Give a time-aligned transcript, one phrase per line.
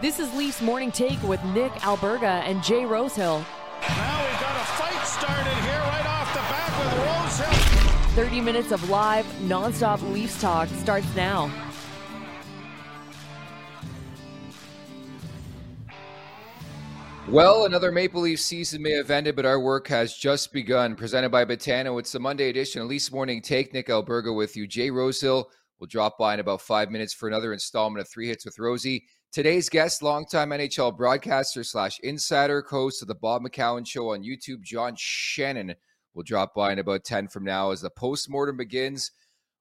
[0.00, 3.44] This is Leafs Morning Take with Nick Alberga and Jay Rosehill.
[3.82, 8.24] Now we've got a fight started here right off the bat with Rosehill.
[8.24, 11.52] 30 minutes of live, nonstop Leafs talk starts now.
[17.28, 20.96] Well, another Maple Leaf season may have ended, but our work has just begun.
[20.96, 23.74] Presented by Betano, it's the Monday edition of Leafs Morning Take.
[23.74, 24.66] Nick Alberga with you.
[24.66, 28.46] Jay Rosehill will drop by in about five minutes for another installment of Three Hits
[28.46, 29.02] with Rosey.
[29.32, 34.60] Today's guest, longtime NHL broadcaster slash insider, host of the Bob McCown Show on YouTube,
[34.62, 35.76] John Shannon,
[36.14, 39.12] will drop by in about 10 from now as the postmortem begins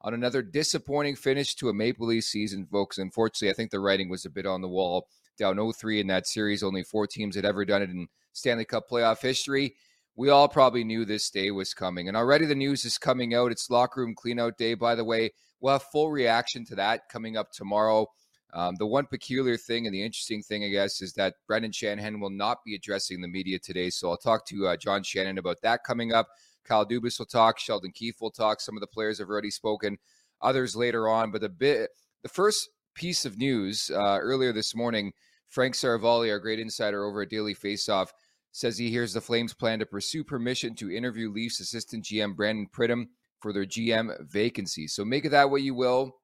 [0.01, 2.97] on another disappointing finish to a Maple Leaf season, folks.
[2.97, 5.07] Unfortunately, I think the writing was a bit on the wall.
[5.37, 6.63] Down 0-3 in that series.
[6.63, 9.75] Only four teams had ever done it in Stanley Cup playoff history.
[10.15, 12.07] We all probably knew this day was coming.
[12.07, 13.51] And already the news is coming out.
[13.51, 15.29] It's locker room cleanout day, by the way.
[15.61, 18.07] We'll have full reaction to that coming up tomorrow.
[18.53, 22.19] Um, the one peculiar thing and the interesting thing, I guess, is that Brendan Shanahan
[22.19, 23.89] will not be addressing the media today.
[23.89, 26.27] So I'll talk to uh, John Shannon about that coming up.
[26.65, 27.59] Kyle Dubas will talk.
[27.59, 28.61] Sheldon Keefe will talk.
[28.61, 29.97] Some of the players have already spoken.
[30.41, 31.31] Others later on.
[31.31, 31.89] But the bit,
[32.23, 35.13] the first piece of news uh, earlier this morning,
[35.47, 38.09] Frank Seravalli, our great insider over at Daily Faceoff,
[38.51, 42.67] says he hears the Flames plan to pursue permission to interview Leafs assistant GM Brandon
[42.71, 43.07] Pridham
[43.39, 44.87] for their GM vacancy.
[44.87, 46.17] So make of that what you will.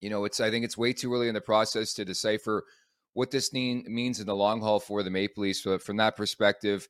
[0.00, 2.64] You know, it's I think it's way too early in the process to decipher
[3.14, 5.62] what this mean, means in the long haul for the Maple Leafs.
[5.62, 6.88] But from that perspective,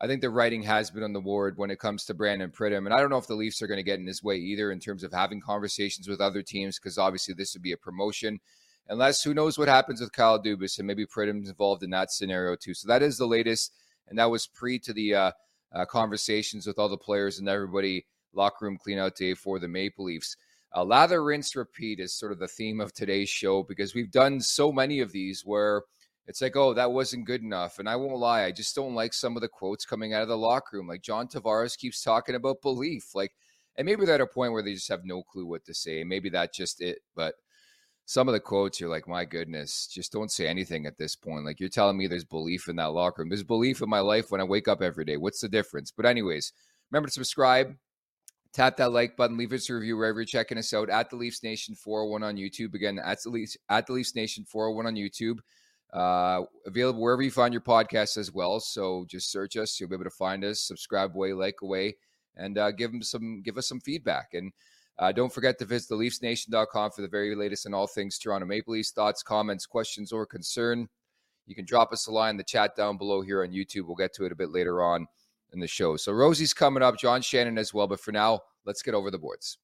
[0.00, 2.84] I think the writing has been on the board when it comes to Brandon Pridham.
[2.84, 4.70] And I don't know if the Leafs are going to get in his way either
[4.70, 8.40] in terms of having conversations with other teams, because obviously this would be a promotion.
[8.88, 12.54] Unless who knows what happens with Kyle Dubas and maybe Pridham's involved in that scenario
[12.54, 12.74] too.
[12.74, 13.72] So that is the latest.
[14.08, 15.32] And that was pre to the uh,
[15.74, 20.04] uh, conversations with all the players and everybody locker room cleanout day for the Maple
[20.04, 20.36] Leafs.
[20.76, 24.40] Uh, lather, rinse, repeat is sort of the theme of today's show because we've done
[24.40, 25.82] so many of these where
[26.26, 27.78] it's like, oh, that wasn't good enough.
[27.78, 30.28] And I won't lie, I just don't like some of the quotes coming out of
[30.28, 30.88] the locker room.
[30.88, 33.14] Like John Tavares keeps talking about belief.
[33.14, 33.32] Like,
[33.76, 36.02] and maybe they're at a point where they just have no clue what to say.
[36.02, 36.98] Maybe that's just it.
[37.14, 37.34] But
[38.06, 41.44] some of the quotes, you're like, my goodness, just don't say anything at this point.
[41.44, 43.28] Like, you're telling me there's belief in that locker room.
[43.28, 45.16] There's belief in my life when I wake up every day.
[45.16, 45.90] What's the difference?
[45.90, 46.52] But, anyways,
[46.90, 47.74] remember to subscribe
[48.54, 51.16] Tap that like button, leave us a review wherever you're checking us out at the
[51.16, 52.74] Leafs Nation 401 on YouTube.
[52.74, 55.40] Again, at the Leafs, at the Leafs Nation 401 on YouTube.
[55.92, 58.60] Uh, available wherever you find your podcasts as well.
[58.60, 59.78] So just search us.
[59.78, 61.96] You'll be able to find us, subscribe away, like away,
[62.36, 64.34] and uh, give them some give us some feedback.
[64.34, 64.52] And
[65.00, 68.74] uh, don't forget to visit theleafsnation.com for the very latest on all things Toronto Maple
[68.74, 68.92] Leafs.
[68.92, 70.88] Thoughts, comments, questions, or concern.
[71.46, 73.86] You can drop us a line in the chat down below here on YouTube.
[73.86, 75.08] We'll get to it a bit later on
[75.52, 75.96] in the show.
[75.96, 77.86] So Rosey's coming up, John Shannon as well.
[77.86, 79.58] But for now, let's get over the boards.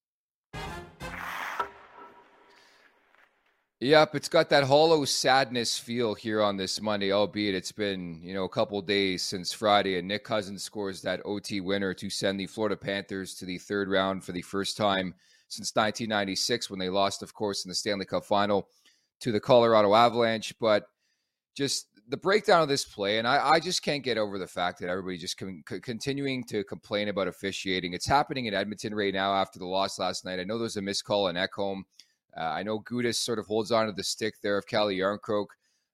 [3.83, 8.35] Yep, it's got that hollow sadness feel here on this Monday, albeit it's been, you
[8.35, 12.39] know, a couple days since Friday and Nick Cousins scores that OT winner to send
[12.39, 15.15] the Florida Panthers to the third round for the first time
[15.49, 18.69] since 1996 when they lost, of course, in the Stanley Cup final
[19.21, 20.53] to the Colorado Avalanche.
[20.61, 20.85] But
[21.57, 24.81] just the breakdown of this play, and I, I just can't get over the fact
[24.81, 27.95] that everybody just con- continuing to complain about officiating.
[27.95, 30.41] It's happening in Edmonton right now after the loss last night.
[30.41, 31.83] I know there's a missed call in Ekholm.
[32.37, 35.47] Uh, I know Gudas sort of holds on to the stick there of Calle Jarnkrok.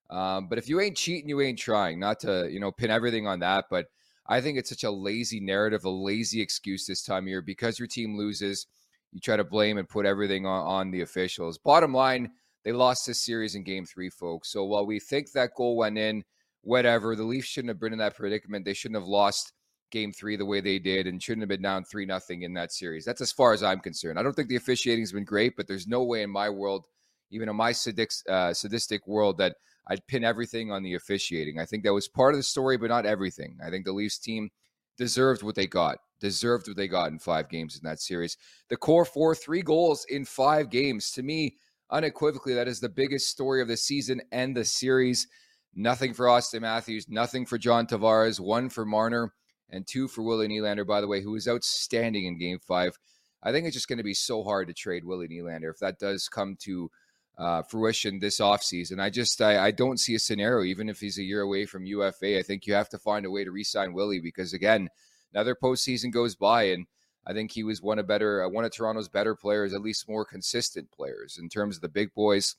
[0.09, 1.99] Um, but if you ain't cheating, you ain't trying.
[1.99, 3.85] Not to you know pin everything on that, but
[4.25, 7.77] I think it's such a lazy narrative, a lazy excuse this time of year because
[7.77, 8.65] your team loses.
[9.13, 11.57] You try to blame and put everything on, on the officials.
[11.57, 12.31] Bottom line
[12.67, 14.51] they lost this series in game three, folks.
[14.51, 16.25] So while we think that goal went in,
[16.63, 18.65] whatever, the Leafs shouldn't have been in that predicament.
[18.65, 19.53] They shouldn't have lost
[19.89, 22.73] game three the way they did and shouldn't have been down three nothing in that
[22.73, 23.05] series.
[23.05, 24.19] That's as far as I'm concerned.
[24.19, 26.83] I don't think the officiating has been great, but there's no way in my world,
[27.31, 29.55] even in my sadistic, uh, sadistic world, that
[29.87, 31.61] I'd pin everything on the officiating.
[31.61, 33.57] I think that was part of the story, but not everything.
[33.65, 34.49] I think the Leafs team
[34.97, 38.35] deserved what they got, deserved what they got in five games in that series.
[38.67, 41.11] The core four, three goals in five games.
[41.11, 41.55] To me,
[41.91, 45.27] unequivocally, that is the biggest story of the season and the series.
[45.75, 49.33] Nothing for Auston Matthews, nothing for John Tavares, one for Marner,
[49.69, 52.97] and two for Willie Nylander, by the way, who was outstanding in game five.
[53.43, 55.99] I think it's just going to be so hard to trade Willie Nylander if that
[55.99, 56.89] does come to
[57.37, 58.99] uh, fruition this offseason.
[58.99, 61.85] I just I, I, don't see a scenario, even if he's a year away from
[61.85, 62.39] UFA.
[62.39, 64.89] I think you have to find a way to re-sign Willie because again,
[65.33, 66.87] another postseason goes by and
[67.27, 70.07] I think he was one of better uh, one of Toronto's better players, at least
[70.07, 72.55] more consistent players in terms of the big boys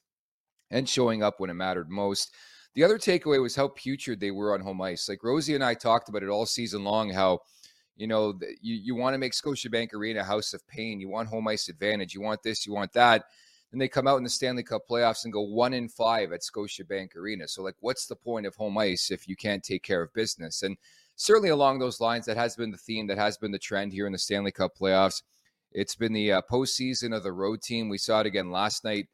[0.71, 2.35] and showing up when it mattered most.
[2.75, 5.09] The other takeaway was how putrid they were on home ice.
[5.09, 7.11] Like Rosey and I talked about it all season long.
[7.11, 7.41] How
[7.97, 11.01] you know you you want to make Scotiabank Arena a house of pain.
[11.01, 12.15] You want home ice advantage.
[12.15, 12.67] You want this.
[12.67, 13.25] You want that.
[13.73, 16.41] and they come out in the Stanley Cup playoffs and go one in five at
[16.41, 17.47] Scotiabank Arena.
[17.49, 20.63] So, like, what's the point of home ice if you can't take care of business?
[20.63, 20.77] And
[21.19, 24.07] certainly along those lines, that has been the theme, that has been the trend here
[24.07, 25.23] in the Stanley Cup playoffs.
[25.73, 27.89] It's been the uh, postseason of the road team.
[27.89, 29.09] We saw it again last night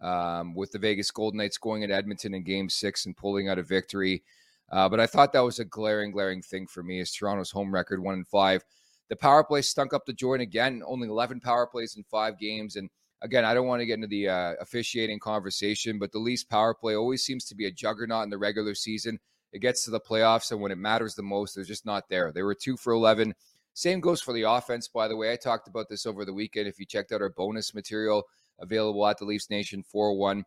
[0.00, 3.58] um, with the Vegas Golden Knights going into Edmonton in Game Six and pulling out
[3.58, 4.22] a victory.
[4.70, 7.00] Uh, but I thought that was a glaring, glaring thing for me.
[7.00, 8.62] Is Toronto's home record one and five?
[9.08, 10.82] The power play stunk up the joint again.
[10.86, 12.76] Only 11 power plays in five games.
[12.76, 12.88] And
[13.22, 16.74] again, I don't want to get into the uh, officiating conversation, but the Leafs power
[16.74, 19.18] play always seems to be a juggernaut in the regular season.
[19.52, 22.32] It gets to the playoffs, and when it matters the most, they're just not there.
[22.32, 23.34] They were two for 11.
[23.72, 25.32] Same goes for the offense, by the way.
[25.32, 26.68] I talked about this over the weekend.
[26.68, 28.24] If you checked out our bonus material
[28.58, 30.44] available at the Leafs Nation 401,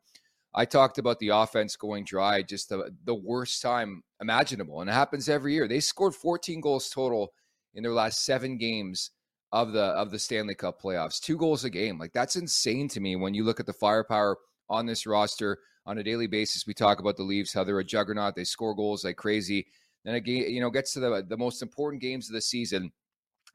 [0.53, 4.81] I talked about the offense going dry, just the, the worst time imaginable.
[4.81, 5.67] And it happens every year.
[5.67, 7.33] They scored 14 goals total
[7.73, 9.11] in their last seven games
[9.53, 11.19] of the of the Stanley Cup playoffs.
[11.19, 11.97] Two goals a game.
[11.97, 14.37] Like that's insane to me when you look at the firepower
[14.69, 16.67] on this roster on a daily basis.
[16.67, 18.35] We talk about the Leafs, how they're a juggernaut.
[18.35, 19.67] They score goals like crazy.
[20.05, 22.91] Then again, you know, gets to the the most important games of the season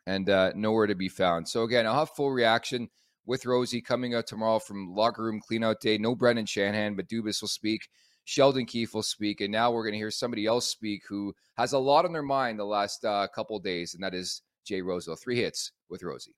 [0.07, 1.49] and uh, nowhere to be found.
[1.49, 2.89] So again, I'll have full reaction
[3.27, 5.99] with Rosey coming out tomorrow from locker room cleanout day.
[5.99, 7.89] No Brendan Shanahan, but Dubas will speak.
[8.25, 11.75] Sheldon Keefe will speak, and now we're going to hear somebody else speak who has
[11.75, 15.17] a lot on their mind the last uh, couple days, and that is Jay Rosehill.
[15.17, 16.35] Three hits with Rosey.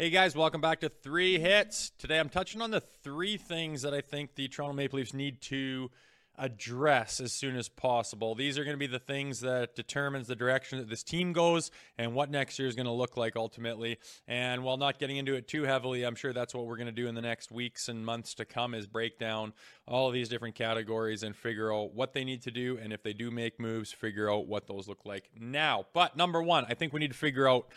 [0.00, 1.90] Hey guys, welcome back to Three Hits.
[1.98, 5.42] Today I'm touching on the three things that I think the Toronto Maple Leafs need
[5.42, 5.90] to
[6.38, 8.34] address as soon as possible.
[8.34, 11.70] These are going to be the things that determines the direction that this team goes
[11.98, 13.98] and what next year is going to look like ultimately.
[14.26, 16.92] And while not getting into it too heavily, I'm sure that's what we're going to
[16.92, 19.52] do in the next weeks and months to come is break down
[19.86, 23.02] all of these different categories and figure out what they need to do and if
[23.02, 25.84] they do make moves, figure out what those look like now.
[25.92, 27.68] But number 1, I think we need to figure out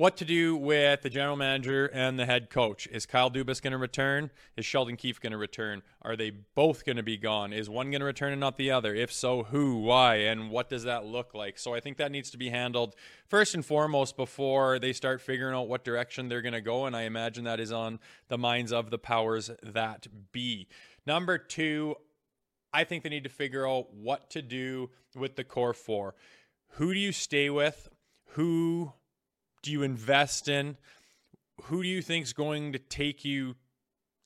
[0.00, 2.86] what to do with the general manager and the head coach.
[2.86, 4.30] Is Kyle Dubas going to return?
[4.56, 5.82] Is Sheldon Keefe going to return?
[6.00, 7.52] Are they both going to be gone?
[7.52, 8.94] Is one going to return and not the other?
[8.94, 11.58] If so, who, why, and what does that look like?
[11.58, 12.94] So I think that needs to be handled
[13.26, 16.86] first and foremost before they start figuring out what direction they're going to go.
[16.86, 17.98] And I imagine that is on
[18.28, 20.66] the minds of the powers that be.
[21.04, 21.96] Number two,
[22.72, 26.14] I think they need to figure out what to do with the core four.
[26.76, 27.90] Who do you stay with?
[28.30, 28.94] Who
[29.62, 30.76] do you invest in?
[31.64, 33.56] Who do you think is going to take you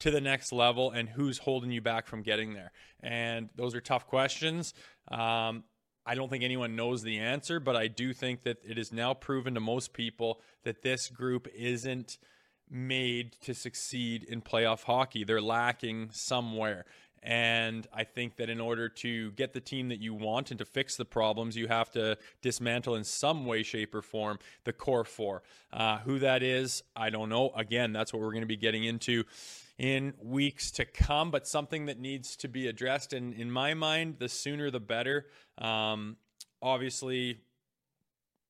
[0.00, 2.72] to the next level and who's holding you back from getting there?
[3.00, 4.74] And those are tough questions.
[5.10, 5.64] Um,
[6.06, 9.14] I don't think anyone knows the answer, but I do think that it is now
[9.14, 12.18] proven to most people that this group isn't
[12.70, 15.24] made to succeed in playoff hockey.
[15.24, 16.84] They're lacking somewhere.
[17.24, 20.66] And I think that in order to get the team that you want and to
[20.66, 25.04] fix the problems, you have to dismantle in some way, shape, or form the core
[25.04, 25.42] four.
[25.72, 27.50] Uh, who that is, I don't know.
[27.56, 29.24] Again, that's what we're going to be getting into
[29.78, 33.14] in weeks to come, but something that needs to be addressed.
[33.14, 35.26] And in my mind, the sooner the better.
[35.56, 36.16] Um,
[36.60, 37.38] obviously,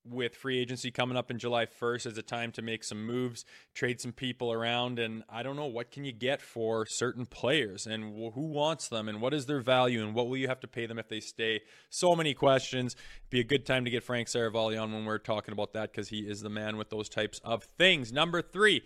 [0.08, 3.44] with free agency coming up in July 1st as a time to make some moves,
[3.74, 7.86] trade some people around, and I don't know what can you get for certain players
[7.86, 10.68] and who wants them and what is their value and what will you have to
[10.68, 11.60] pay them if they stay.
[11.88, 12.96] So many questions.
[13.30, 16.08] Be a good time to get Frank Seravalli on when we're talking about that because
[16.08, 18.12] he is the man with those types of things.
[18.12, 18.82] Number three,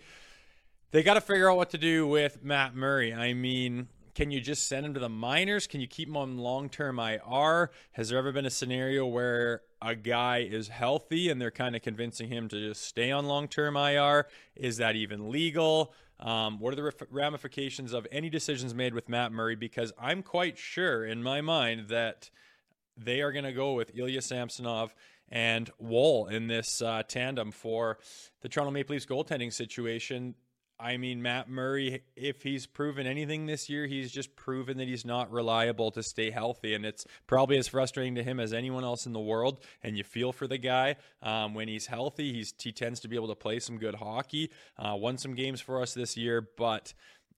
[0.91, 3.13] they got to figure out what to do with Matt Murray.
[3.13, 5.67] I mean, can you just send him to the minors?
[5.67, 7.71] Can you keep him on long term IR?
[7.93, 11.81] Has there ever been a scenario where a guy is healthy and they're kind of
[11.81, 14.27] convincing him to just stay on long term IR?
[14.55, 15.93] Is that even legal?
[16.19, 19.55] Um, what are the ramifications of any decisions made with Matt Murray?
[19.55, 22.29] Because I'm quite sure in my mind that
[22.97, 24.93] they are going to go with Ilya Samsonov
[25.29, 27.99] and Woll in this uh, tandem for
[28.41, 30.35] the Toronto Maple Leafs goaltending situation.
[30.79, 35.03] I mean, Matt Murray, if he's proven anything this year, he's just proven that he's
[35.03, 36.73] not reliable to stay healthy.
[36.73, 39.59] And it's probably as frustrating to him as anyone else in the world.
[39.83, 40.95] And you feel for the guy.
[41.21, 44.51] Um, when he's healthy, he's, he tends to be able to play some good hockey,
[44.77, 46.93] uh, won some games for us this year, but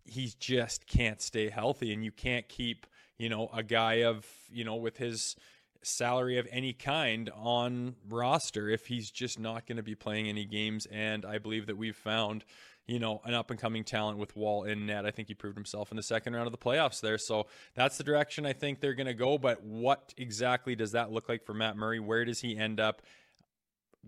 [0.06, 1.94] he just can't stay healthy.
[1.94, 2.86] And you can't keep,
[3.18, 5.36] you know, a guy of, you know, with his
[5.84, 10.46] salary of any kind on roster if he's just not going to be playing any
[10.46, 10.86] games.
[10.92, 12.46] And I believe that we've found
[12.88, 15.06] you know, an up and coming talent with Woll in net.
[15.06, 17.18] I think he proved himself in the second round of the playoffs there.
[17.18, 19.38] So that's the direction I think they're going to go.
[19.38, 22.00] But what exactly does that look like for Matt Murray?
[22.00, 23.02] Where does he end up?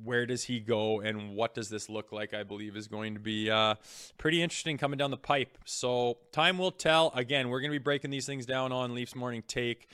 [0.04, 1.02] Where does he go?
[1.02, 2.34] And what does this look like?
[2.34, 3.76] I believe is going to be uh,
[4.18, 5.58] pretty interesting coming down the pipe.
[5.66, 7.12] So time will tell.
[7.16, 9.88] Again, we're going to be breaking these things down on Leafs Morning Take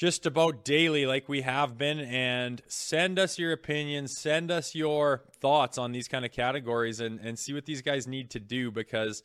[0.00, 2.00] just about daily, like we have been.
[2.00, 7.20] And send us your opinions, send us your thoughts on these kind of categories, and
[7.20, 9.22] and see what these guys need to do because.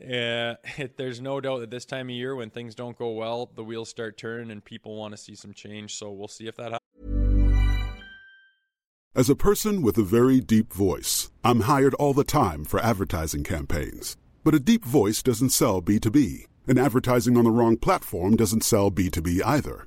[0.00, 3.48] Uh, it, there's no doubt that this time of year, when things don't go well,
[3.54, 5.94] the wheels start turning and people want to see some change.
[5.94, 6.80] So we'll see if that happens.
[9.14, 13.44] As a person with a very deep voice, I'm hired all the time for advertising
[13.44, 14.16] campaigns.
[14.42, 18.90] But a deep voice doesn't sell B2B, and advertising on the wrong platform doesn't sell
[18.90, 19.86] B2B either.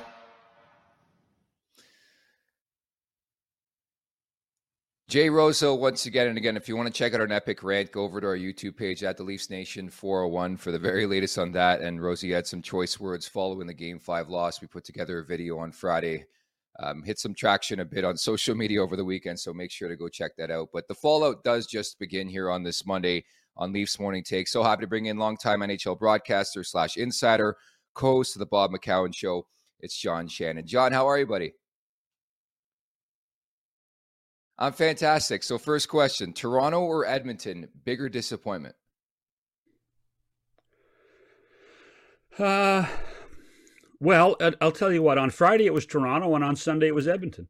[5.11, 7.91] Jay Rosehill, once again and again, if you want to check out our epic rant,
[7.91, 11.37] go over to our YouTube page at the Leafs Nation 401 for the very latest
[11.37, 11.81] on that.
[11.81, 14.61] And Rosey had some choice words following the game five loss.
[14.61, 16.23] We put together a video on Friday,
[16.79, 19.37] um, hit some traction a bit on social media over the weekend.
[19.37, 20.69] So make sure to go check that out.
[20.71, 23.25] But the fallout does just begin here on this Monday
[23.57, 24.47] on Leafs Morning Take.
[24.47, 27.57] So happy to bring in longtime NHL broadcaster slash insider,
[27.95, 29.45] co host of the Bob McCown Show.
[29.81, 30.65] It's John Shannon.
[30.65, 31.51] John, how are you, buddy?
[34.57, 35.43] I'm fantastic.
[35.43, 38.75] So, first question Toronto or Edmonton, bigger disappointment?
[42.37, 42.85] Uh,
[43.99, 45.17] well, I'll tell you what.
[45.17, 47.47] On Friday it was Toronto, and on Sunday it was Edmonton.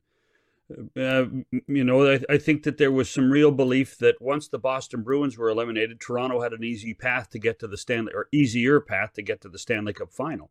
[0.97, 1.25] Uh,
[1.67, 5.01] you know, I, I, think that there was some real belief that once the Boston
[5.03, 8.79] Bruins were eliminated, Toronto had an easy path to get to the Stanley, or easier
[8.79, 10.49] path to get to the Stanley Cup final.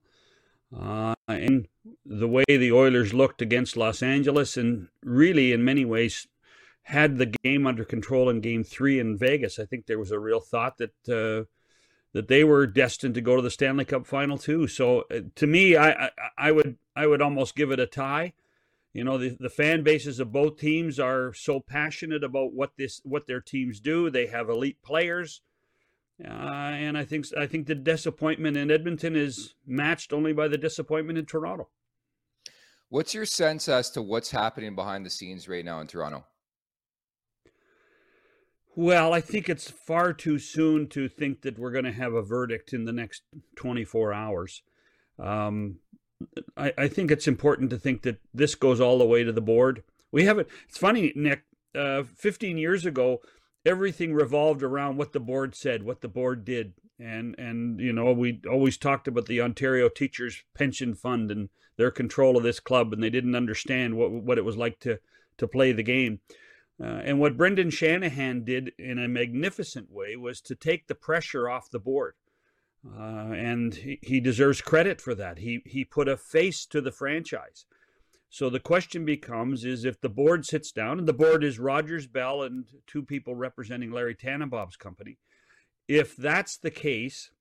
[0.78, 1.68] Uh, and
[2.04, 6.26] the way the Oilers looked against Los Angeles, and really in many ways
[6.82, 9.58] had the game under control in Game Three in Vegas.
[9.58, 11.46] I think there was a real thought that uh,
[12.12, 14.66] that they were destined to go to the Stanley Cup final too.
[14.66, 18.32] So uh, to me, I, I, I would I would almost give it a tie.
[18.92, 23.00] You know, the, the fan bases of both teams are so passionate about what this
[23.04, 24.10] what their teams do.
[24.10, 25.42] They have elite players.
[26.22, 30.58] Uh, and I think I think the disappointment in Edmonton is matched only by the
[30.58, 31.68] disappointment in Toronto.
[32.88, 36.26] What's your sense as to what's happening behind the scenes right now in Toronto?
[38.80, 42.22] Well, I think it's far too soon to think that we're going to have a
[42.22, 43.24] verdict in the next
[43.56, 44.62] 24 hours.
[45.18, 45.80] Um,
[46.56, 49.42] I, I, think it's important to think that this goes all the way to the
[49.42, 49.82] board.
[50.10, 50.48] We haven't.
[50.66, 51.42] It's funny, Nick.
[51.74, 53.20] Uh, 15 years ago,
[53.66, 58.14] everything revolved around what the board said, what the board did, and and you know
[58.14, 62.94] we always talked about the Ontario Teachers Pension Fund and their control of this club,
[62.94, 65.00] and they didn't understand what what it was like to
[65.36, 66.20] to play the game.
[66.82, 71.48] Uh, and what Brendan Shanahan did in a magnificent way was to take the pressure
[71.48, 72.14] off the board.
[72.86, 75.38] Uh, and he, he deserves credit for that.
[75.38, 77.66] He, he put a face to the franchise.
[78.30, 82.06] So the question becomes is if the board sits down, and the board is Rogers
[82.06, 85.18] Bell and two people representing Larry Tannenbaum's company.
[85.88, 87.32] If that's the case,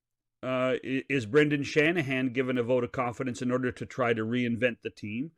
[0.41, 4.77] uh, is Brendan Shanahan given a vote of confidence in order to try to reinvent
[4.84, 5.31] the team?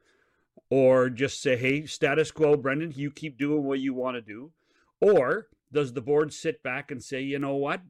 [0.69, 4.51] Or just say, hey, status quo, Brendan, you keep doing what you want to do?
[5.01, 7.81] Or does the board sit back and say, you know what?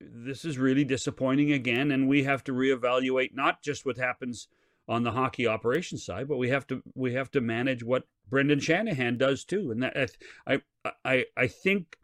[0.00, 4.48] This is really disappointing again, and we have to reevaluate not just what happens
[4.88, 8.58] on the hockey operations side, but we have to we have to manage what Brendan
[8.58, 9.70] Shanahan does too.
[9.70, 10.10] And that
[10.46, 10.60] I
[11.04, 11.96] I I think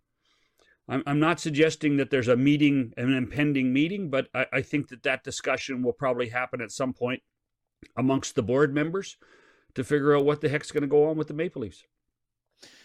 [0.88, 4.88] I'm I'm not suggesting that there's a meeting, an impending meeting, but I, I think
[4.88, 7.22] that that discussion will probably happen at some point
[7.96, 9.16] amongst the board members
[9.74, 11.84] to figure out what the heck's going to go on with the Maple Leafs.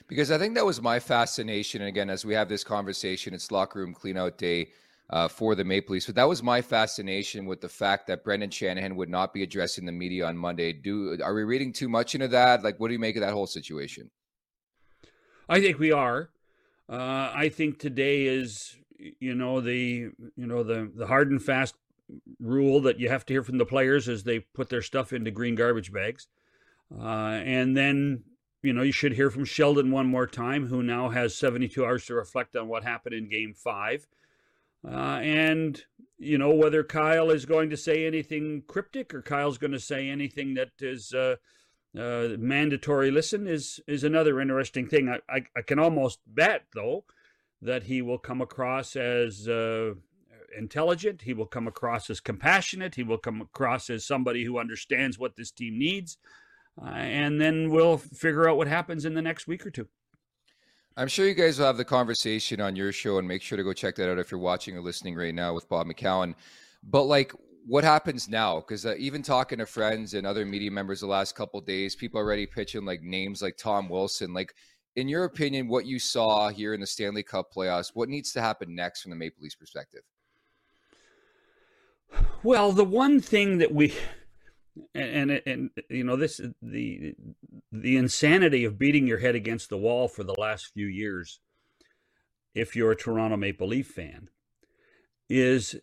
[0.07, 1.81] Because I think that was my fascination.
[1.81, 4.71] And again, as we have this conversation, it's locker room cleanout day
[5.09, 6.05] uh, for the Maple Leafs.
[6.05, 9.85] But that was my fascination with the fact that Brendan Shanahan would not be addressing
[9.85, 10.73] the media on Monday.
[10.73, 12.63] Do are we reading too much into that?
[12.63, 14.09] Like, what do you make of that whole situation?
[15.47, 16.29] I think we are.
[16.89, 18.75] Uh, I think today is,
[19.19, 21.75] you know, the you know the the hard and fast
[22.39, 25.31] rule that you have to hear from the players as they put their stuff into
[25.31, 26.27] green garbage bags,
[26.99, 28.23] uh, and then
[28.61, 32.05] you know you should hear from Sheldon one more time, who now has 72 hours
[32.05, 34.07] to reflect on what happened in Game Five,
[34.87, 35.81] uh, and
[36.17, 40.09] you know whether Kyle is going to say anything cryptic or Kyle's going to say
[40.09, 41.35] anything that is uh,
[41.97, 45.09] uh, mandatory listen is is another interesting thing.
[45.09, 47.05] I, I, I can almost bet though
[47.61, 49.93] that he will come across as uh,
[50.57, 51.21] intelligent.
[51.21, 52.95] He will come across as compassionate.
[52.95, 56.17] He will come across as somebody who understands what this team needs,
[56.81, 59.87] uh, and then we'll figure out what happens in the next week or two.
[60.95, 63.63] I'm sure you guys will have the conversation on your show, and make sure to
[63.63, 66.35] go check that out if you're watching or listening right now with Bob McCown.
[66.83, 67.33] But like,
[67.65, 68.57] what happens now?
[68.57, 72.19] Because uh, even talking to friends and other media members the last couple days, people
[72.19, 74.33] already pitching like names like Tom Wilson.
[74.33, 74.53] Like,
[74.95, 78.41] in your opinion, what you saw here in the Stanley Cup playoffs, what needs to
[78.41, 80.01] happen next from the Maple Leafs perspective?
[82.43, 83.95] Well, the one thing that we
[84.95, 87.15] and, and and you know this the
[87.71, 91.39] the insanity of beating your head against the wall for the last few years
[92.53, 94.29] if you're a Toronto Maple Leaf fan
[95.29, 95.75] is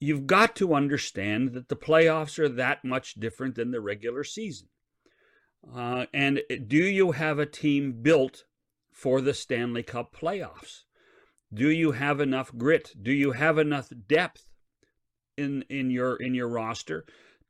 [0.00, 4.68] you've got to understand that the playoffs are that much different than the regular season.
[5.74, 8.44] Uh, and do you have a team built
[8.92, 10.84] for the Stanley Cup playoffs?
[11.52, 12.92] Do you have enough grit?
[13.00, 14.46] Do you have enough depth
[15.36, 17.04] in in your in your roster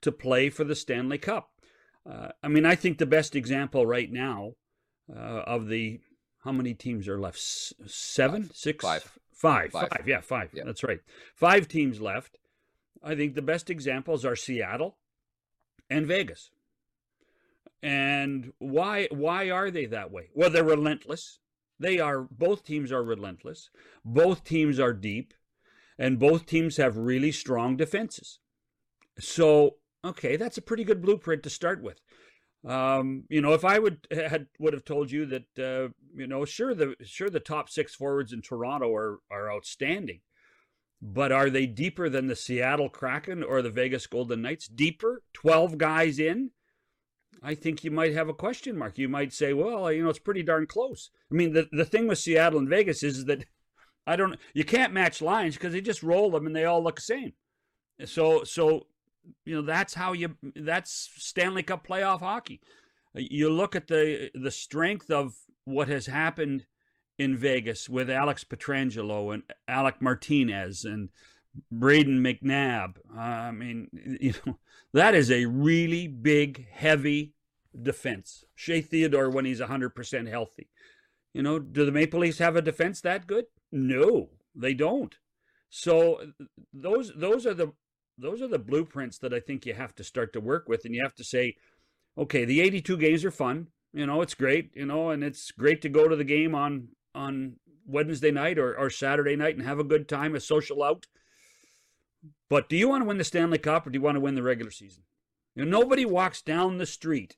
[0.07, 1.51] to play for the Stanley Cup?
[2.09, 4.53] Uh, I mean, I think the best example right now
[5.15, 6.01] uh, of the
[6.45, 7.39] how many teams are left?
[7.39, 8.57] Seven, five.
[8.57, 9.19] six, five.
[9.33, 10.51] Five, five, five, yeah, five.
[10.55, 10.63] Yeah.
[10.65, 11.01] That's right.
[11.35, 12.39] Five teams left.
[13.05, 14.97] I think the best examples are Seattle
[15.91, 16.51] and Vegas.
[17.83, 20.31] And why why are they that way?
[20.35, 21.39] Well, they're relentless.
[21.79, 23.69] They are both teams are relentless.
[24.05, 25.35] Both teams are deep,
[25.99, 28.39] and both teams have really strong defenses.
[29.19, 29.77] So,
[30.07, 32.01] okay, that's a pretty good blueprint to start with.
[32.67, 36.45] Um, you know, if I would had would have told you that, uh, you know,
[36.45, 40.21] sure the sure the top six forwards in Toronto are are outstanding,
[41.01, 44.67] but are they deeper than the Seattle Kraken or the Vegas Golden Knights?
[44.67, 46.51] Deeper, twelve guys in.
[47.43, 48.99] I think you might have a question mark.
[48.99, 51.11] You might say, well, you know, it's pretty darn close.
[51.31, 53.45] I mean, the the thing with Seattle and Vegas is that
[54.07, 56.97] I don't you can't match lines because they just roll them and they all look
[56.97, 57.35] the same.
[58.05, 58.87] So so
[59.45, 62.61] you know that's how you that's Stanley Cup playoff hockey.
[63.15, 65.35] You look at the the strength of
[65.65, 66.67] what has happened
[67.19, 71.09] in Vegas with Alex Pietrangelo and Alec Martinez and
[71.73, 72.99] Brayden McNabb.
[73.15, 73.89] Uh, I mean,
[74.21, 74.59] you know,
[74.93, 77.35] that is a really big, heavy
[77.81, 78.45] defense.
[78.55, 80.69] Shea Theodore when he's 100% healthy.
[81.33, 83.47] You know, do the Maple Leafs have a defense that good?
[83.71, 85.15] No, they don't.
[85.69, 86.21] So
[86.73, 87.73] those those are the
[88.19, 90.95] those are the blueprints that I think you have to start to work with, and
[90.95, 91.57] you have to say,
[92.17, 93.69] okay, the 82 games are fun.
[93.93, 94.71] You know, it's great.
[94.75, 98.77] You know, and it's great to go to the game on on Wednesday night or,
[98.77, 101.07] or Saturday night and have a good time, a social out.
[102.51, 104.35] But do you want to win the Stanley Cup or do you want to win
[104.35, 105.05] the regular season?
[105.55, 107.37] You know, nobody walks down the street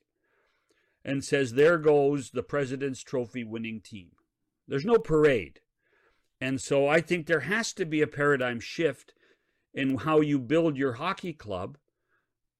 [1.05, 4.11] and says, "There goes the President's Trophy winning team."
[4.67, 5.61] There's no parade.
[6.41, 9.13] And so I think there has to be a paradigm shift
[9.73, 11.77] in how you build your hockey club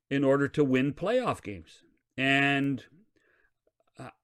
[0.09, 1.83] in order to win playoff games.
[2.17, 2.83] And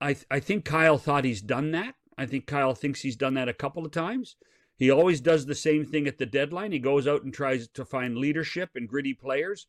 [0.02, 1.96] I I think Kyle thought he's done that.
[2.18, 4.36] I think Kyle thinks he's done that a couple of times.
[4.78, 6.72] He always does the same thing at the deadline.
[6.72, 9.68] He goes out and tries to find leadership and gritty players.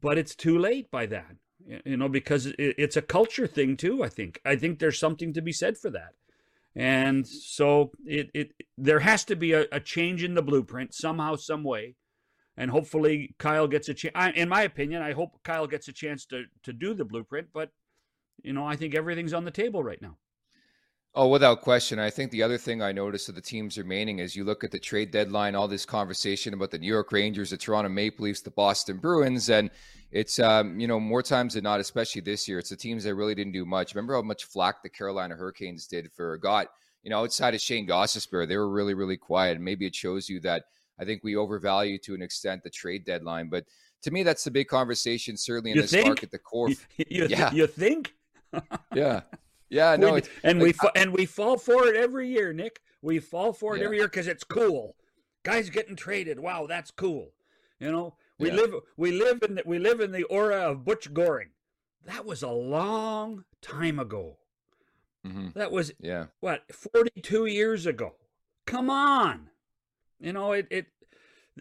[0.00, 1.36] But it's too late by that.
[1.84, 4.40] You know, because it's a culture thing too, I think.
[4.44, 6.14] I think there's something to be said for that.
[6.76, 11.36] And so it, it there has to be a, a change in the blueprint somehow,
[11.36, 11.96] some way.
[12.56, 14.14] And hopefully Kyle gets a chance.
[14.36, 17.48] In my opinion, I hope Kyle gets a chance to, to do the blueprint.
[17.52, 17.70] But,
[18.42, 20.18] you know, I think everything's on the table right now.
[21.12, 21.98] Oh, without question.
[21.98, 24.70] I think the other thing I noticed of the teams remaining is you look at
[24.70, 28.42] the trade deadline, all this conversation about the New York Rangers, the Toronto Maple Leafs,
[28.42, 29.70] the Boston Bruins, and
[30.12, 33.16] it's um, you know more times than not, especially this year, it's the teams that
[33.16, 33.92] really didn't do much.
[33.92, 36.68] Remember how much flack the Carolina Hurricanes did for got
[37.02, 39.56] you know outside of Shayne Gostisbehere, they were really really quiet.
[39.56, 40.64] And maybe it shows you that
[41.00, 43.64] I think we overvalue to an extent the trade deadline, but
[44.02, 46.06] to me that's the big conversation certainly in you this think?
[46.06, 46.30] market.
[46.30, 46.76] The core, you,
[47.08, 48.14] you, yeah, you think?
[48.94, 49.22] yeah.
[49.70, 52.80] Yeah, no, we, and like, we fa- and we fall for it every year, Nick.
[53.00, 53.84] We fall for it yeah.
[53.84, 54.96] every year because it's cool.
[55.44, 56.40] Guys getting traded.
[56.40, 57.30] Wow, that's cool.
[57.78, 58.56] You know, we yeah.
[58.56, 61.50] live we live in the, we live in the aura of Butch Goring.
[62.04, 64.38] That was a long time ago.
[65.26, 65.48] Mm-hmm.
[65.54, 66.26] That was yeah.
[66.40, 68.16] What forty two years ago.
[68.66, 69.50] Come on,
[70.18, 70.66] you know it.
[70.70, 70.86] It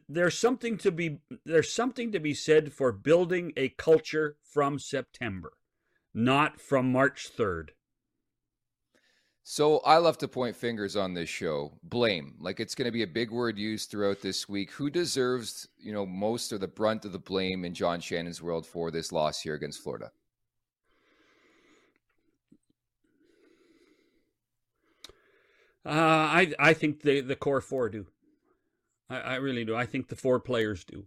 [0.07, 5.53] there's something to be there's something to be said for building a culture from September,
[6.13, 7.73] not from March third.
[9.43, 11.71] So I love to point fingers on this show.
[11.83, 14.71] Blame, like it's going to be a big word used throughout this week.
[14.71, 18.65] Who deserves, you know, most or the brunt of the blame in John Shannon's world
[18.65, 20.11] for this loss here against Florida?
[25.85, 28.05] Uh, I I think the the core four do.
[29.09, 29.75] I, I really do.
[29.75, 31.05] I think the four players do.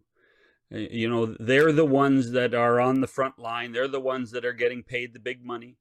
[0.75, 3.73] Uh, you know, they're the ones that are on the front line.
[3.73, 5.77] They're the ones that are getting paid the big money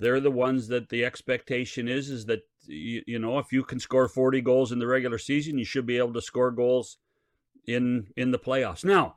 [0.00, 3.78] they're the ones that the expectation is is that you, you know if you can
[3.78, 6.96] score 40 goals in the regular season you should be able to score goals
[7.66, 8.84] in in the playoffs.
[8.84, 9.14] Now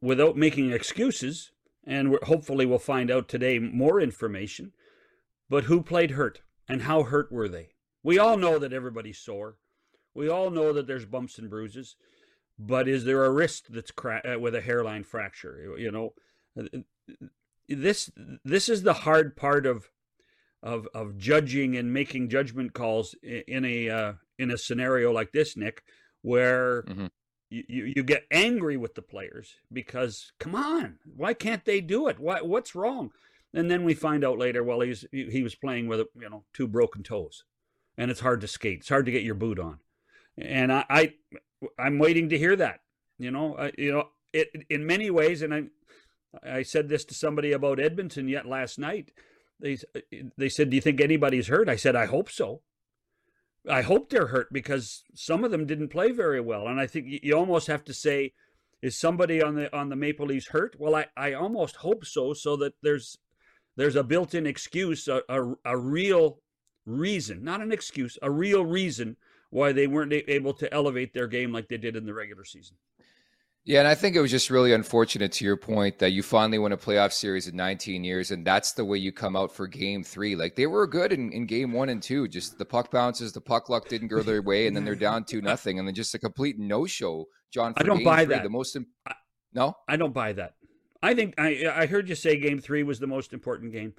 [0.00, 1.52] without making excuses
[1.84, 4.72] and hopefully we'll find out today more information
[5.48, 7.70] but who played hurt and how hurt were they?
[8.02, 9.56] We all know that everybody's sore.
[10.14, 11.96] We all know that there's bumps and bruises
[12.58, 15.74] but is there a wrist that's cra- uh, with a hairline fracture?
[15.78, 16.12] You know
[17.74, 18.10] this
[18.44, 19.90] this is the hard part of
[20.62, 25.56] of of judging and making judgment calls in a uh, in a scenario like this,
[25.56, 25.82] Nick,
[26.22, 27.06] where mm-hmm.
[27.50, 32.18] you, you get angry with the players because come on, why can't they do it?
[32.18, 33.10] Why what's wrong?
[33.54, 36.68] And then we find out later, well, he's he was playing with you know two
[36.68, 37.44] broken toes,
[37.98, 38.80] and it's hard to skate.
[38.80, 39.80] It's hard to get your boot on,
[40.38, 41.14] and I, I
[41.78, 42.80] I'm waiting to hear that.
[43.18, 45.64] You know, uh, you know, it in many ways, and I
[46.42, 49.12] I said this to somebody about Edmonton yet last night.
[49.60, 49.78] They
[50.36, 52.62] they said, "Do you think anybody's hurt?" I said, "I hope so."
[53.68, 57.06] I hope they're hurt because some of them didn't play very well, and I think
[57.22, 58.32] you almost have to say,
[58.80, 62.32] "Is somebody on the on the Maple Leafs hurt?" Well, I, I almost hope so,
[62.32, 63.18] so that there's
[63.76, 66.40] there's a built-in excuse, a, a, a real
[66.84, 69.16] reason, not an excuse, a real reason
[69.50, 72.76] why they weren't able to elevate their game like they did in the regular season.
[73.64, 76.58] Yeah, and I think it was just really unfortunate to your point that you finally
[76.58, 79.68] won a playoff series in 19 years, and that's the way you come out for
[79.68, 80.34] game three.
[80.34, 83.40] Like they were good in, in game one and two, just the puck bounces, the
[83.40, 86.14] puck luck didn't go their way, and then they're down two nothing, and then just
[86.14, 87.26] a complete no show.
[87.52, 88.42] John, I don't buy three, that.
[88.42, 88.88] The most imp-
[89.52, 90.54] no, I don't buy that.
[91.00, 93.94] I think I I heard you say game three was the most important game.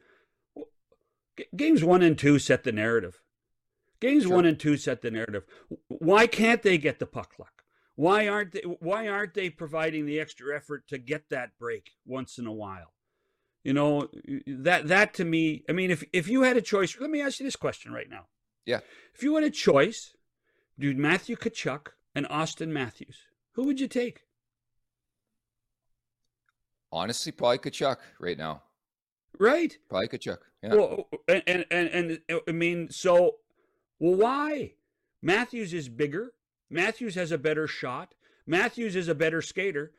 [1.56, 3.22] Games one and two set the narrative.
[4.02, 4.36] Games sure.
[4.36, 5.46] one and two set the narrative.
[5.88, 7.63] Why can't they get the puck luck?
[7.96, 12.38] Why aren't they why aren't they providing the extra effort to get that break once
[12.38, 12.94] in a while?
[13.64, 14.10] You know,
[14.48, 17.40] that that to me, I mean, if if you had a choice, let me ask
[17.40, 18.26] you this question right now.
[18.66, 18.80] Yeah.
[19.14, 20.16] If you had a choice,
[20.78, 24.24] dude, Matthew Tkachuk and Auston Matthews, who would you take?
[26.92, 28.64] Honestly, probably Tkachuk right now.
[29.40, 29.78] Right.
[29.88, 30.40] Probably Tkachuk.
[30.64, 30.76] Yeah.
[30.76, 33.36] Well, and, and and and I mean, so
[34.00, 34.74] well, why?
[35.22, 36.34] Matthews is bigger.
[36.74, 38.16] Matthews has a better shot.
[38.48, 39.92] Matthews is a better skater.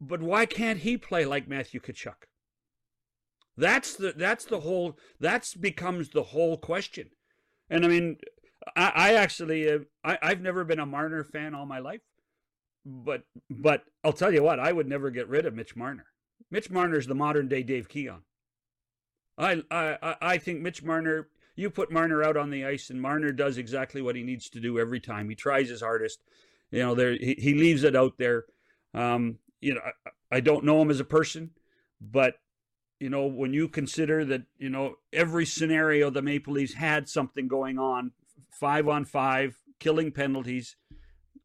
[0.00, 2.26] But why can't he play like Matthew Tkachuk?
[3.56, 7.10] That's the that's the whole that's becomes the whole question.
[7.68, 8.16] And I mean,
[8.76, 12.00] I, I actually uh, I, I've never been a Marner fan all my life,
[12.86, 16.06] but but I'll tell you what, I would never get rid of Mitch Marner.
[16.50, 18.22] Mitch Marner is the modern day Dave Keon.
[19.36, 23.32] I I I think Mitch Marner you put Marner out on the ice, and Marner
[23.32, 25.28] does exactly what he needs to do every time.
[25.28, 26.22] He tries his hardest.
[26.70, 28.44] You know, there he, he leaves it out there.
[28.94, 31.50] Um, you know, I, I don't know him as a person,
[32.00, 32.36] but
[32.98, 37.48] you know, when you consider that, you know, every scenario the Maple Leafs had something
[37.48, 38.12] going on,
[38.50, 40.76] five on five, killing penalties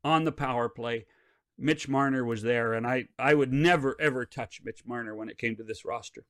[0.04, 1.06] on the power play.
[1.58, 5.39] Mitch Marner was there, and I, I would never ever touch Mitch Marner when it
[5.39, 6.26] came to this roster.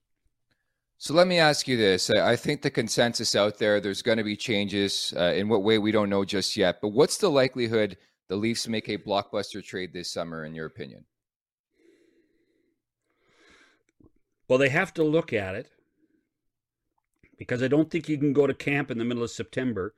[0.99, 2.09] So let me ask you this.
[2.09, 5.13] I think the consensus out there, there's going to be changes.
[5.15, 6.79] Uh, in what way, we don't know just yet.
[6.81, 7.97] But what's the likelihood
[8.29, 11.05] the Leafs make a blockbuster trade this summer, in your opinion?
[14.47, 15.69] Well, they have to look at it
[17.37, 19.93] because I don't think you can go to camp in the middle of September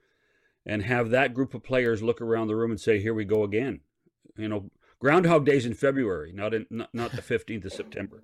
[0.65, 3.43] and have that group of players look around the room and say, "Here we go
[3.43, 3.81] again."
[4.37, 8.23] You know, Groundhog Days in February, not in not, not the fifteenth of September.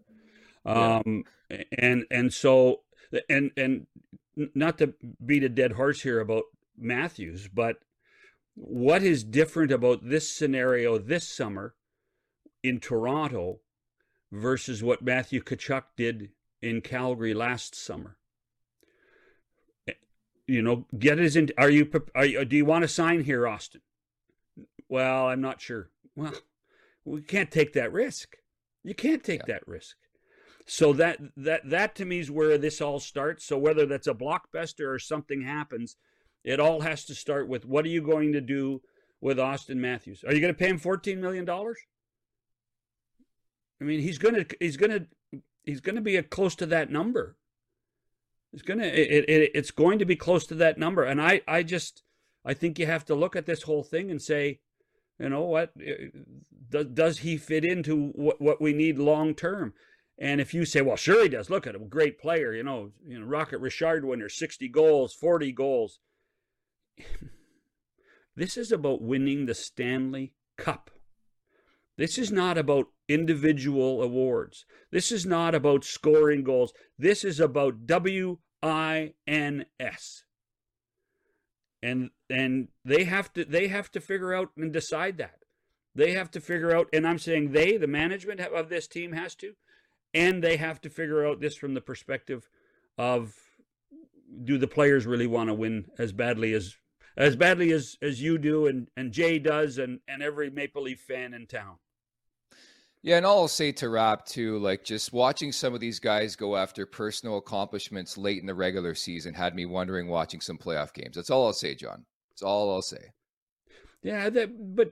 [0.65, 1.63] Um, yeah.
[1.77, 2.81] and and so
[3.29, 3.87] and and
[4.53, 6.43] not to beat a dead horse here about
[6.77, 7.77] Matthews, but
[8.55, 11.75] what is different about this scenario this summer
[12.63, 13.59] in Toronto
[14.31, 18.17] versus what Matthew Tkachuk did in Calgary last summer?
[20.47, 21.49] you know, get his in.
[21.57, 21.89] Are you?
[22.13, 22.45] Are you?
[22.45, 23.81] Do you want to sign here, Auston?
[24.87, 25.89] Well, I'm not sure.
[26.15, 26.33] Well,
[27.03, 28.37] we can't take that risk.
[28.83, 29.55] You can't take yeah.
[29.55, 29.97] that risk.
[30.65, 33.45] So that that that to me is where this all starts.
[33.45, 35.95] So whether that's a blockbuster or something happens,
[36.43, 38.81] it all has to start with what are you going to do
[39.21, 40.23] with Auston Matthews?
[40.23, 41.77] Are you going to pay him 14 million dollars?
[43.79, 46.89] I mean, he's going to he's going to he's going to be close to that
[46.89, 47.37] number.
[48.51, 51.41] It's going to it, it, it's going to be close to that number and I
[51.47, 52.01] I just
[52.43, 54.59] I think you have to look at this whole thing and say,
[55.19, 56.07] you know what, eh, eh,
[56.69, 59.73] does, does he fit into what, what we need long term?
[60.17, 61.49] And if you say, well, sure he does.
[61.49, 62.53] Look at him, great player.
[62.53, 65.99] You know, you know, Rocket Richard winner, 60 goals, 40 goals.
[68.35, 70.89] this is about winning the Stanley Cup.
[71.97, 74.65] This is not about individual awards.
[74.91, 76.73] This is not about scoring goals.
[76.97, 80.23] This is about W I N S.
[81.81, 85.39] And and they have to they have to figure out and decide that.
[85.93, 89.35] They have to figure out and I'm saying they the management of this team has
[89.35, 89.53] to
[90.15, 92.49] and they have to figure out this from the perspective
[92.97, 93.35] of
[94.43, 96.75] do the players really want to win as badly as
[97.17, 101.01] as badly as as you do and and Jay does and and every Maple Leaf
[101.01, 101.75] fan in town.
[103.03, 106.35] Yeah, and all I'll say to wrap too, like just watching some of these guys
[106.35, 110.91] go after personal accomplishments late in the regular season had me wondering watching some playoff
[110.91, 111.15] games.
[111.15, 112.05] That's all I'll say, John.
[112.31, 113.11] That's all I'll say.
[114.05, 114.91] Yeah, that, but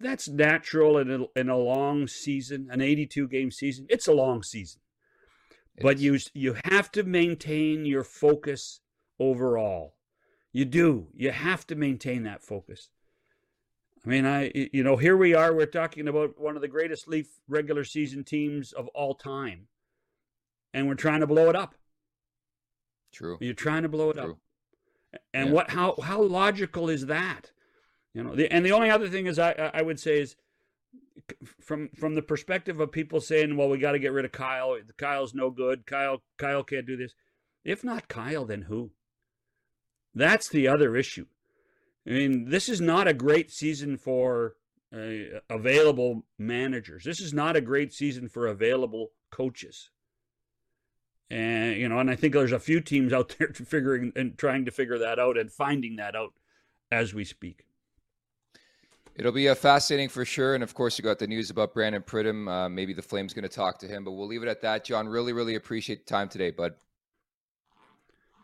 [0.00, 3.86] that's natural in a, in a long season, an 82 game season.
[3.88, 4.80] It's a long season.
[5.76, 8.80] It but you you have to maintain your focus
[9.20, 9.94] overall.
[10.52, 11.06] You do.
[11.14, 12.88] You have to maintain that focus.
[14.04, 17.06] I mean, I you know, here we are we're talking about one of the greatest
[17.06, 19.68] Leaf regular season teams of all time.
[20.74, 21.76] And we're trying to blow it up.
[23.12, 23.38] True.
[23.40, 24.32] You're trying to blow it True.
[24.32, 24.38] up.
[25.32, 25.54] And yeah.
[25.54, 27.52] what how how logical is that?
[28.18, 30.34] You know, the, and the only other thing is I I would say is
[31.60, 34.76] from from the perspective of people saying, well, we got to get rid of Kyle.
[34.96, 35.86] Kyle's no good.
[35.86, 37.14] Kyle Kyle can't do this.
[37.64, 38.90] If not Kyle, then who?
[40.16, 41.26] That's the other issue.
[42.04, 44.56] I mean, this is not a great season for
[44.92, 47.04] uh, available managers.
[47.04, 49.90] This is not a great season for available coaches.
[51.30, 54.64] And you know, and I think there's a few teams out there figuring and trying
[54.64, 56.32] to figure that out and finding that out
[56.90, 57.67] as we speak.
[59.18, 60.54] It'll be a fascinating for sure.
[60.54, 62.48] And of course, you got the news about Brandon Pridham.
[62.48, 64.84] Uh, maybe the Flames going to talk to him, but we'll leave it at that.
[64.84, 66.74] John, really, really appreciate the time today, bud.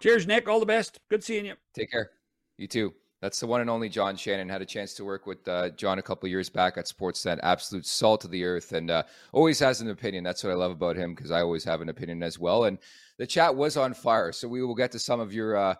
[0.00, 0.48] Cheers, Nick.
[0.48, 0.98] All the best.
[1.08, 1.54] Good seeing you.
[1.74, 2.10] Take care.
[2.58, 2.92] You too.
[3.20, 4.48] That's the one and only John Shannon.
[4.48, 7.38] Had a chance to work with uh, John a couple years back at Sportsnet.
[7.44, 10.24] Absolute salt of the earth, and uh, always has an opinion.
[10.24, 12.64] That's what I love about him because I always have an opinion as well.
[12.64, 12.78] And
[13.16, 15.74] the chat was on fire, so we will get to some of your uh,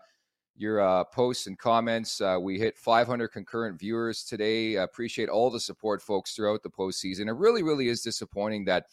[0.57, 2.21] your uh, posts and comments.
[2.21, 4.79] Uh, we hit 500 concurrent viewers today.
[4.79, 7.29] I appreciate all the support, folks, throughout the postseason.
[7.29, 8.87] It really, really is disappointing that,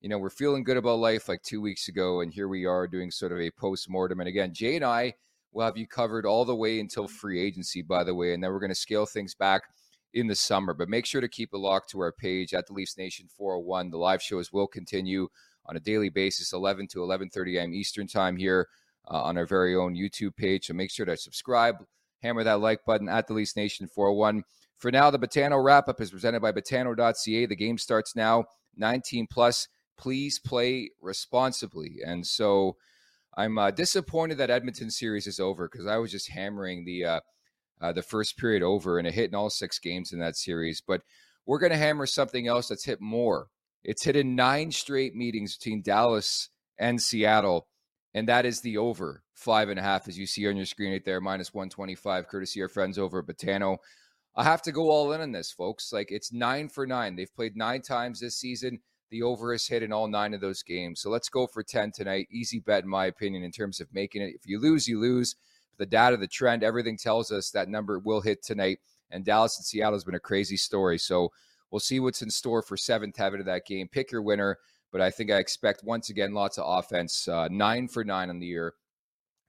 [0.00, 2.86] you know, we're feeling good about life like two weeks ago, and here we are
[2.86, 4.20] doing sort of a post mortem.
[4.20, 5.14] And again, Jay and I
[5.52, 8.52] will have you covered all the way until free agency, by the way, and then
[8.52, 9.62] we're going to scale things back
[10.12, 10.74] in the summer.
[10.74, 13.90] But make sure to keep a lock to our page at the Leafs Nation 401.
[13.90, 15.28] The live shows will continue
[15.64, 17.72] on a daily basis, 11 to 11:30 a.m.
[17.72, 18.68] Eastern time here
[19.08, 20.66] uh, on our very own YouTube page.
[20.66, 21.76] So make sure to subscribe,
[22.22, 24.42] hammer that like button at the Leafs Nation 401.
[24.78, 27.46] For now, the Betano wrap up is presented by Betano.ca.
[27.46, 28.44] The game starts now,
[28.76, 29.68] 19 plus.
[29.96, 32.00] Please play responsibly.
[32.04, 32.76] And so
[33.36, 37.20] I'm uh, disappointed that Edmonton series is over because I was just hammering the uh,
[37.80, 40.82] uh, the first period over and it hit in all six games in that series.
[40.86, 41.02] But
[41.46, 43.48] we're going to hammer something else that's hit more.
[43.84, 47.68] It's hit in nine straight meetings between Dallas and Seattle
[48.16, 50.90] and that is the over five and a half, as you see on your screen
[50.90, 53.76] right there, minus 125, courtesy of our friends over at Betano.
[54.34, 55.92] I have to go all in on this, folks.
[55.92, 57.14] Like it's nine for nine.
[57.14, 58.80] They've played nine times this season.
[59.10, 61.00] The over is hit in all nine of those games.
[61.00, 62.26] So let's go for 10 tonight.
[62.30, 64.34] Easy bet, in my opinion, in terms of making it.
[64.34, 65.36] If you lose, you lose.
[65.76, 68.78] The data, the trend, everything tells us that number will hit tonight.
[69.10, 70.96] And Dallas and Seattle has been a crazy story.
[70.96, 71.30] So
[71.70, 73.88] we'll see what's in store for seventh heaven of that game.
[73.88, 74.56] Pick your winner.
[74.92, 77.28] But I think I expect once again lots of offense.
[77.28, 78.74] Uh, nine for nine on the year.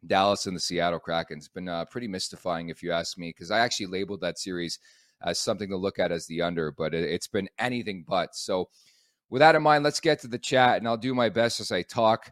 [0.06, 1.38] Dallas and the Seattle Kraken.
[1.38, 4.80] It's been uh, pretty mystifying, if you ask me, because I actually labeled that series
[5.22, 8.36] as something to look at as the under, but it, it's been anything but.
[8.36, 8.70] So,
[9.30, 11.72] with that in mind, let's get to the chat, and I'll do my best as
[11.72, 12.32] I talk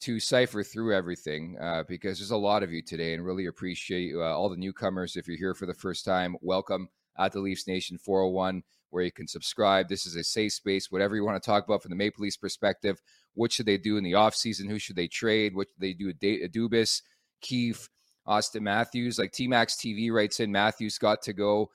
[0.00, 4.14] to cipher through everything uh, because there's a lot of you today, and really appreciate
[4.14, 5.16] uh, all the newcomers.
[5.16, 8.62] If you're here for the first time, welcome at the Leafs Nation 401
[8.94, 9.88] where you can subscribe.
[9.88, 12.36] This is a safe space, whatever you want to talk about from the Maple Leafs
[12.36, 13.02] perspective.
[13.34, 14.68] What should they do in the offseason?
[14.70, 15.56] Who should they trade?
[15.56, 16.12] What should they do?
[16.48, 17.02] Dubas,
[17.40, 17.88] Keefe,
[18.26, 19.18] Auston Matthews.
[19.18, 21.70] Like T Max TV writes in, Matthews got to go.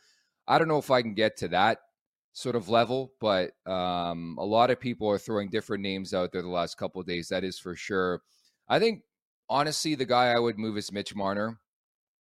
[0.48, 1.80] I don't know if I can get to that
[2.34, 6.42] sort of level, but um, a lot of people are throwing different names out there
[6.42, 7.28] the last couple of days.
[7.28, 8.22] That is for sure.
[8.68, 9.04] I think
[9.50, 11.60] honestly, the guy I would move is Mitch Marner,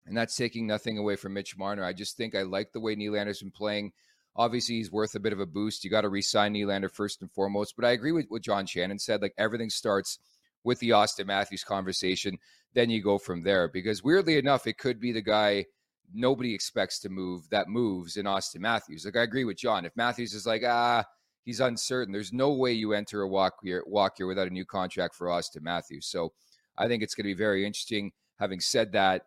[0.07, 1.85] and that's taking nothing away from Mitch Marner.
[1.85, 3.93] I just think I like the way Nylander's been playing.
[4.37, 5.85] Obviously, he's worth a bit of a boost.
[5.85, 7.75] You got to re-sign Nylander first and foremost.
[7.77, 9.23] But I agree with what John Shannon said.
[9.23, 10.19] Like everything starts
[10.65, 12.39] with the Auston Matthews conversation,
[12.73, 13.69] then you go from there.
[13.69, 15.67] Because weirdly enough, it could be the guy
[16.13, 19.05] nobody expects to move that moves in Auston Matthews.
[19.05, 19.85] Like I agree with John.
[19.85, 21.05] If Matthews is like, ah,
[21.45, 24.65] he's uncertain, there's no way you enter a walk here, walk here without a new
[24.65, 26.07] contract for Auston Matthews.
[26.07, 26.33] So
[26.77, 28.13] I think it's going to be very interesting.
[28.39, 29.27] Having said that,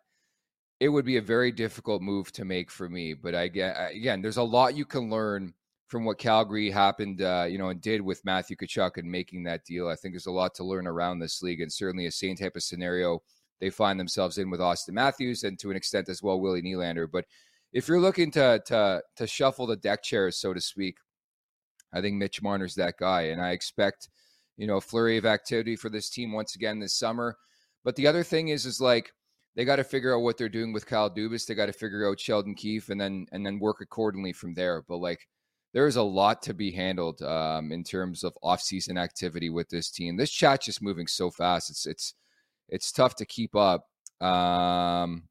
[0.80, 3.14] it would be a very difficult move to make for me.
[3.14, 5.54] But I get again, there's a lot you can learn
[5.88, 9.64] from what Calgary happened, uh, you know, and did with Matthew Tkachuk and making that
[9.64, 9.88] deal.
[9.88, 12.56] I think there's a lot to learn around this league, and certainly a same type
[12.56, 13.22] of scenario
[13.60, 17.08] they find themselves in with Auston Matthews and to an extent as well Willie Nylander.
[17.10, 17.24] But
[17.72, 20.96] if you're looking to to to shuffle the deck chairs, so to speak,
[21.92, 24.08] I think Mitch Marner's that guy, and I expect
[24.56, 27.36] you know a flurry of activity for this team once again this summer.
[27.84, 29.12] But the other thing is, is like
[29.58, 31.44] they got to figure out what they're doing with Kyle Dubas.
[31.44, 34.82] They got to figure out Sheldon Keefe, and then and then work accordingly from there.
[34.82, 35.26] But like
[35.74, 39.90] there is a lot to be handled um, in terms of offseason activity with this
[39.90, 40.16] team.
[40.16, 41.70] This chat just moving so fast.
[41.70, 42.14] It's it's
[42.68, 43.88] it's tough to keep up.
[44.20, 45.24] Um,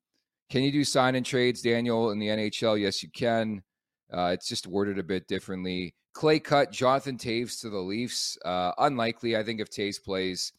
[0.50, 2.82] can you do sign and trades, Daniel, in the NHL?
[2.82, 3.64] Yes, you can.
[4.12, 5.96] Uh, it's just worded a bit differently.
[6.12, 8.38] Clay cut Jonathan Toews to the Leafs.
[8.44, 9.38] Uh, unlikely.
[9.38, 10.52] I think if Toews plays,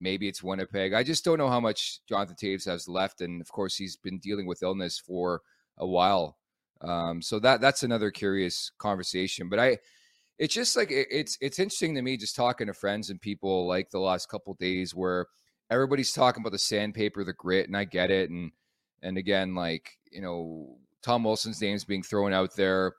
[0.00, 0.92] maybe it's Winnipeg.
[0.92, 4.18] I just don't know how much Jonathan Toews has left, and of course, he's been
[4.18, 5.42] dealing with illness for
[5.76, 6.36] a while.
[6.80, 9.48] Um, so that that's another curious conversation.
[9.48, 9.78] But I,
[10.38, 13.66] it's just like it, it's it's interesting to me just talking to friends and people
[13.66, 15.26] like the last couple days where
[15.70, 18.30] everybody's talking about the sandpaper, the grit, and I get it.
[18.30, 18.52] And
[19.02, 22.94] and again, like you know, Tom Wilson's name's being thrown out there.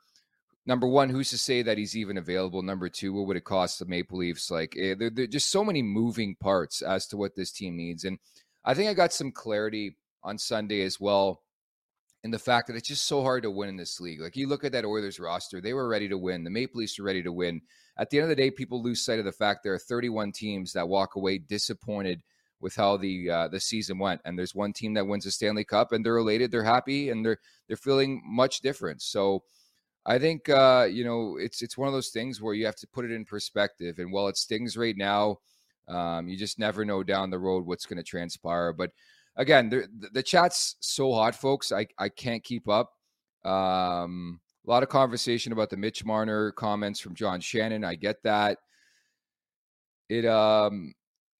[0.65, 2.61] Number one, who's to say that he's even available?
[2.61, 4.51] Number two, what would it cost the Maple Leafs?
[4.51, 7.75] Like, eh, there, there are just so many moving parts as to what this team
[7.75, 8.03] needs.
[8.03, 8.19] And
[8.63, 11.41] I think I got some clarity on Sunday as well
[12.23, 14.21] in the fact that it's just so hard to win in this league.
[14.21, 16.43] Like, you look at that Oilers roster, they were ready to win.
[16.43, 17.61] The Maple Leafs are ready to win.
[17.97, 20.33] At the end of the day, people lose sight of the fact there are 31
[20.33, 22.21] teams that walk away disappointed
[22.61, 24.21] with how the uh, the season went.
[24.25, 27.25] And there's one team that wins the Stanley Cup, and they're elated, they're happy, and
[27.25, 29.01] they're they're feeling much different.
[29.01, 29.43] So
[30.09, 32.87] I think uh, you know it's it's one of those things where you have to
[32.87, 33.99] put it in perspective.
[33.99, 35.37] And while it stings right now,
[35.87, 38.73] um, you just never know down the road what's going to transpire.
[38.73, 38.89] But
[39.35, 41.71] again, the, the chat's so hot, folks.
[41.71, 42.91] I I can't keep up.
[43.45, 47.83] Um, a lot of conversation about the Mitch Marner comments from John Shannon.
[47.83, 48.57] I get that.
[50.09, 50.91] It um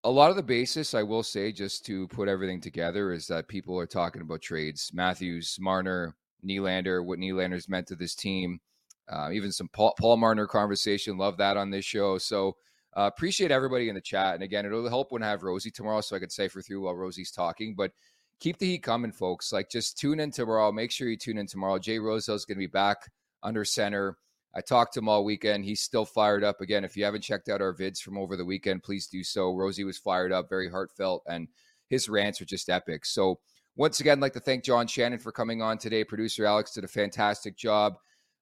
[0.04, 3.48] a lot of the basis, I will say, just to put everything together, is that
[3.48, 4.92] people are talking about trades.
[4.94, 8.60] Matthews, Marner, Nylander, what Nylander's meant to this team.
[9.08, 11.18] Uh, even some Paul, Paul, Marner conversation.
[11.18, 12.18] Love that on this show.
[12.18, 12.56] So
[12.96, 14.36] uh, appreciate everybody in the chat.
[14.36, 16.94] And again, it'll help when I have Rosey tomorrow, so I can cipher through while
[16.94, 17.74] Rosey's talking.
[17.76, 17.92] But
[18.40, 19.52] keep the heat coming, folks.
[19.52, 20.72] Like just tune in tomorrow.
[20.72, 21.80] Make sure you tune in tomorrow.
[21.80, 23.10] Jay Rosehill's going to be back
[23.44, 24.18] under center.
[24.56, 25.64] I talked to him all weekend.
[25.66, 26.62] He's still fired up.
[26.62, 29.54] Again, if you haven't checked out our vids from over the weekend, please do so.
[29.54, 31.48] Rosey was fired up, very heartfelt, and
[31.90, 33.06] his rants are just epic.
[33.06, 33.40] So,
[33.80, 36.04] once again, I'd like to thank John Shannon for coming on today.
[36.04, 37.96] Producer Alex did a fantastic job.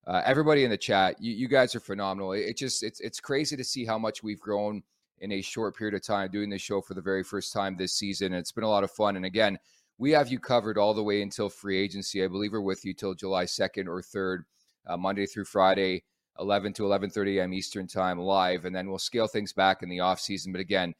[0.07, 2.31] Uh, everybody in the chat, you, you guys are phenomenal.
[2.31, 4.81] It, it just it's it's crazy to see how much we've grown
[5.19, 7.93] in a short period of time doing this show for the very first time this
[7.93, 8.33] season.
[8.33, 9.15] It's been a lot of fun.
[9.15, 9.59] And again,
[9.99, 12.23] we have you covered all the way until free agency.
[12.23, 14.39] I believe we're with you till July 2nd or 3rd
[14.87, 16.03] uh, Monday through Friday,
[16.39, 17.53] 11 to 11:30 a.m.
[17.53, 20.51] Eastern Time live, and then we'll scale things back in the off season.
[20.51, 20.95] But again,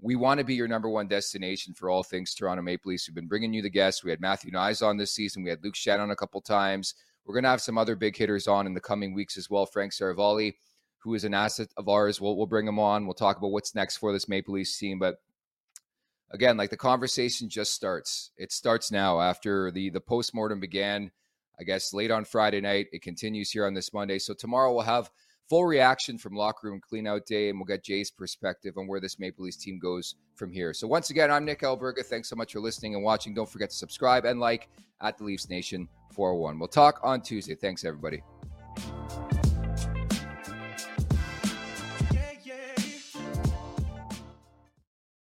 [0.00, 3.08] we want to be your number one destination for all things Toronto Maple Leafs.
[3.08, 4.04] We've been bringing you the guests.
[4.04, 5.42] We had Matthew Knies on this season.
[5.42, 6.94] We had Luke Shannon a couple times.
[7.24, 9.66] We're going to have some other big hitters on in the coming weeks as well.
[9.66, 10.54] Frank Seravalli,
[10.98, 13.06] who is an asset of ours, we'll, we'll bring him on.
[13.06, 14.98] We'll talk about what's next for this Maple Leafs team.
[14.98, 15.16] But
[16.30, 18.30] again, like the conversation just starts.
[18.36, 21.10] It starts now after the the postmortem began
[21.58, 22.88] I guess, late on Friday night.
[22.92, 24.18] It continues here on this Monday.
[24.18, 25.10] So tomorrow we'll have
[25.48, 29.18] full reaction from locker room cleanout day, and we'll get Jay's perspective on where this
[29.18, 30.72] Maple Leafs team goes from here.
[30.74, 32.04] So once again, I'm Nick Alberga.
[32.04, 33.34] Thanks so much for listening and watching.
[33.34, 34.68] Don't forget to subscribe and like
[35.00, 36.58] at the Leafs Nation 401.
[36.58, 37.54] We'll talk on Tuesday.
[37.54, 38.22] Thanks, everybody.